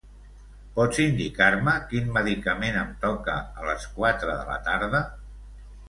[0.77, 5.09] Pots indicar-me quin medicament em toca a les quatre de la tarda?